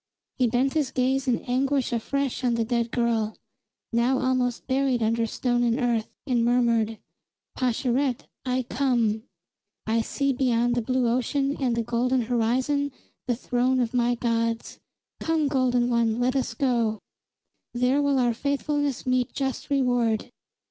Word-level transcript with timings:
He 0.39 0.47
bent 0.47 0.73
his 0.73 0.89
gaze 0.89 1.27
in 1.27 1.43
anguish 1.43 1.93
afresh 1.93 2.43
on 2.43 2.55
the 2.55 2.65
dead 2.65 2.89
girl, 2.89 3.37
now 3.93 4.17
almost 4.17 4.65
buried 4.65 5.03
under 5.03 5.27
stone 5.27 5.61
and 5.61 5.79
earth, 5.79 6.09
and 6.25 6.43
murmured: 6.43 6.97
"Pascherette, 7.55 8.21
I 8.43 8.63
come! 8.63 9.25
I 9.85 10.01
see 10.01 10.33
beyond 10.33 10.73
the 10.73 10.81
blue 10.81 11.07
ocean 11.07 11.55
and 11.59 11.75
the 11.75 11.83
golden 11.83 12.21
horizon 12.21 12.91
the 13.27 13.35
throne 13.35 13.79
of 13.79 13.93
my 13.93 14.15
gods. 14.15 14.79
Come, 15.19 15.47
golden 15.47 15.87
one, 15.87 16.19
let 16.19 16.35
us 16.35 16.55
go. 16.55 16.97
There 17.75 18.01
will 18.01 18.17
our 18.17 18.33
faithfulness 18.33 19.05
meet 19.05 19.31
just 19.33 19.69
reward!" 19.69 20.31